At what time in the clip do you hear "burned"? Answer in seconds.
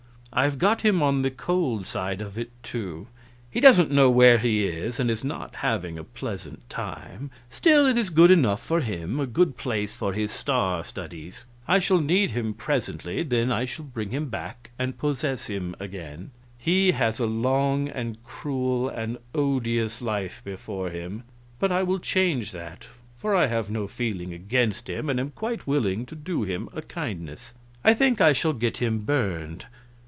28.99-29.65